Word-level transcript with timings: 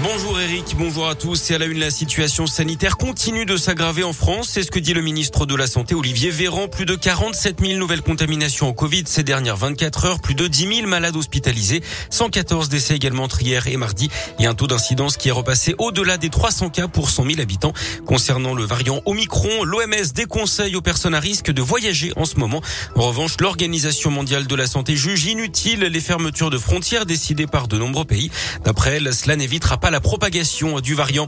Bonjour 0.00 0.40
Eric, 0.40 0.74
bonjour 0.78 1.06
à 1.06 1.14
tous. 1.14 1.36
C'est 1.36 1.54
à 1.54 1.58
la 1.58 1.66
une, 1.66 1.78
la 1.78 1.90
situation 1.90 2.46
sanitaire 2.46 2.96
continue 2.96 3.44
de 3.44 3.58
s'aggraver 3.58 4.02
en 4.02 4.14
France. 4.14 4.48
C'est 4.50 4.62
ce 4.62 4.70
que 4.70 4.78
dit 4.78 4.94
le 4.94 5.02
ministre 5.02 5.44
de 5.44 5.54
la 5.54 5.66
Santé, 5.66 5.94
Olivier 5.94 6.30
Véran. 6.30 6.66
Plus 6.66 6.86
de 6.86 6.94
47 6.94 7.60
000 7.60 7.78
nouvelles 7.78 8.00
contaminations 8.00 8.68
au 8.68 8.72
Covid 8.72 9.04
ces 9.06 9.22
dernières 9.22 9.58
24 9.58 10.06
heures. 10.06 10.20
Plus 10.20 10.34
de 10.34 10.46
10 10.46 10.76
000 10.76 10.88
malades 10.88 11.14
hospitalisés. 11.14 11.82
114 12.08 12.70
décès 12.70 12.96
également 12.96 13.24
entre 13.24 13.42
hier 13.42 13.66
et 13.66 13.76
mardi. 13.76 14.08
Et 14.38 14.46
un 14.46 14.54
taux 14.54 14.66
d'incidence 14.66 15.18
qui 15.18 15.28
est 15.28 15.32
repassé 15.32 15.74
au-delà 15.76 16.16
des 16.16 16.30
300 16.30 16.70
cas 16.70 16.88
pour 16.88 17.10
100 17.10 17.26
000 17.26 17.40
habitants. 17.40 17.74
Concernant 18.06 18.54
le 18.54 18.64
variant 18.64 19.02
Omicron, 19.04 19.62
l'OMS 19.62 20.12
déconseille 20.14 20.74
aux 20.74 20.82
personnes 20.82 21.14
à 21.14 21.20
risque 21.20 21.50
de 21.50 21.60
voyager 21.60 22.14
en 22.16 22.24
ce 22.24 22.36
moment. 22.36 22.62
En 22.96 23.08
revanche, 23.08 23.36
l'Organisation 23.40 24.10
mondiale 24.10 24.46
de 24.46 24.54
la 24.54 24.66
santé 24.66 24.96
juge 24.96 25.26
inutile 25.26 25.80
les 25.80 26.00
fermetures 26.00 26.48
de 26.48 26.58
frontières 26.58 27.04
décidées 27.04 27.46
par 27.46 27.68
de 27.68 27.76
nombreux 27.76 28.06
pays. 28.06 28.30
D'après 28.64 28.96
elle, 28.96 29.14
cela 29.14 29.36
n'évitera 29.36 29.81
pas 29.82 29.90
la 29.90 30.00
propagation 30.00 30.80
du 30.80 30.94
variant. 30.94 31.26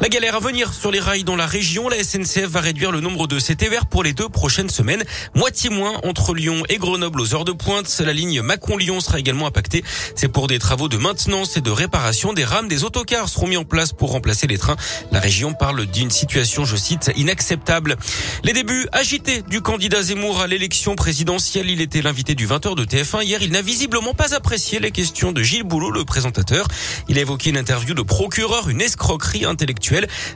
La 0.00 0.08
galère 0.08 0.36
à 0.36 0.40
venir 0.40 0.72
sur 0.72 0.90
les 0.90 1.00
rails 1.00 1.22
dans 1.22 1.36
la 1.36 1.46
région, 1.46 1.88
la 1.88 2.02
SNCF 2.02 2.46
va 2.46 2.60
réduire 2.60 2.92
le 2.92 3.00
nombre 3.00 3.26
de 3.26 3.38
CTVR 3.38 3.86
pour 3.86 4.02
les 4.02 4.12
deux 4.12 4.28
prochaines 4.28 4.70
semaines, 4.70 5.04
moitié 5.34 5.70
moins 5.70 6.00
entre 6.04 6.34
Lyon 6.34 6.62
et 6.68 6.78
Grenoble 6.78 7.20
aux 7.20 7.34
heures 7.34 7.44
de 7.44 7.52
pointe. 7.52 8.00
La 8.04 8.12
ligne 8.12 8.40
Macon-Lyon 8.40 9.00
sera 9.00 9.18
également 9.18 9.46
impactée. 9.46 9.84
C'est 10.16 10.28
pour 10.28 10.48
des 10.48 10.58
travaux 10.58 10.88
de 10.88 10.96
maintenance 10.96 11.56
et 11.56 11.60
de 11.60 11.70
réparation 11.70 12.32
des 12.32 12.44
rames. 12.44 12.68
Des 12.68 12.84
autocars 12.84 13.28
seront 13.28 13.46
mis 13.46 13.56
en 13.56 13.64
place 13.64 13.92
pour 13.92 14.12
remplacer 14.12 14.46
les 14.46 14.58
trains. 14.58 14.76
La 15.12 15.20
région 15.20 15.52
parle 15.52 15.84
d'une 15.86 16.10
situation, 16.10 16.64
je 16.64 16.76
cite, 16.76 17.12
inacceptable. 17.16 17.96
Les 18.44 18.54
débuts 18.54 18.88
agités 18.92 19.42
du 19.42 19.60
candidat 19.60 20.02
Zemmour 20.02 20.40
à 20.40 20.46
l'élection 20.46 20.96
présidentielle. 20.96 21.70
Il 21.70 21.80
était 21.80 22.02
l'invité 22.02 22.34
du 22.34 22.48
20h 22.48 22.74
de 22.76 22.84
TF1. 22.84 23.24
Hier, 23.24 23.42
il 23.42 23.52
n'a 23.52 23.62
visiblement 23.62 24.14
pas 24.14 24.34
apprécié 24.34 24.80
les 24.80 24.90
questions 24.90 25.32
de 25.32 25.42
Gilles 25.42 25.64
Boulot, 25.64 25.90
le 25.90 26.04
présentateur. 26.04 26.66
Il 27.08 27.18
a 27.18 27.20
évoqué 27.20 27.50
une 27.50 27.58
interview 27.58 27.94
de 27.94 28.02
procureur, 28.02 28.68
une 28.68 28.80
escroquerie 28.80 29.44
intellectuelle, 29.44 29.81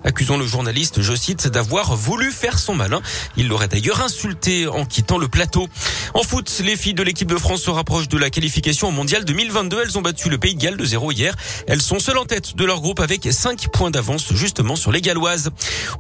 accusant 0.05 0.37
le 0.37 0.47
journaliste, 0.47 1.03
je 1.03 1.15
cite, 1.15 1.49
d'avoir 1.49 1.97
voulu 1.97 2.33
faire 2.33 2.59
son 2.59 2.75
malin. 2.75 3.01
Il 3.37 3.49
l'aurait 3.49 3.69
d'ailleurs 3.69 4.01
insulté 4.01 4.67
en 4.67 4.85
quittant 4.85 5.19
le 5.19 5.29
plateau. 5.29 5.69
En 6.15 6.23
foot, 6.23 6.63
les 6.65 6.77
filles 6.77 6.95
de 6.95 7.03
l'équipe 7.03 7.29
de 7.29 7.37
France 7.37 7.63
se 7.63 7.71
rapprochent 7.71 8.09
de 8.09 8.19
la 8.19 8.31
qualification 8.31 8.89
au 8.89 8.91
mondial 8.91 9.25
2022. 9.25 9.83
Elles 9.83 9.99
ont 9.99 10.03
battu 10.03 10.29
le 10.29 10.39
Pays 10.39 10.55
de 10.55 10.61
Galles 10.61 10.77
de 10.77 10.85
0 10.85 11.13
hier. 11.13 11.35
Elles 11.69 11.83
sont 11.83 11.99
seules 11.99 12.19
en 12.19 12.25
tête 12.25 12.57
de 12.57 12.65
leur 12.65 12.81
groupe 12.81 13.01
avec 13.01 13.29
5 13.31 13.69
points 13.73 13.91
d'avance 13.91 14.33
justement 14.35 14.77
sur 14.77 14.93
les 14.93 15.01
Galloises. 15.01 15.51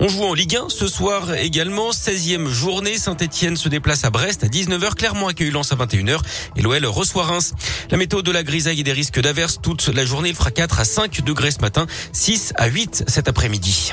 On 0.00 0.08
joue 0.08 0.25
en 0.25 0.34
Ligue 0.34 0.56
1 0.56 0.69
ce 0.69 0.88
soir 0.88 1.34
également. 1.34 1.91
16e 1.91 2.48
journée. 2.48 2.98
Saint-Etienne 2.98 3.56
se 3.56 3.69
déplace 3.69 4.05
à 4.05 4.10
Brest 4.10 4.44
à 4.44 4.48
19h. 4.48 4.94
Clermont 4.94 5.28
accueille 5.28 5.50
Lens 5.50 5.72
à 5.72 5.77
21h. 5.77 6.19
Et 6.56 6.62
l'OL 6.62 6.86
reçoit 6.86 7.25
Reims. 7.25 7.53
La 7.91 7.97
météo 7.97 8.22
de 8.22 8.33
la 8.33 8.42
grisaille 8.42 8.81
et 8.81 8.84
des 8.84 8.92
risques 8.92 9.20
d'averse 9.20 9.60
toute 9.62 9.86
la 9.88 10.05
journée. 10.05 10.31
Il 10.31 10.34
fera 10.34 10.50
4 10.50 10.81
à 10.81 10.84
5 10.84 11.22
degrés 11.22 11.50
ce 11.50 11.60
matin, 11.60 11.86
6 12.12 12.53
à 12.56 12.66
8 12.66 13.05
cet 13.06 13.28
après-midi 13.28 13.35
après-midi. 13.36 13.92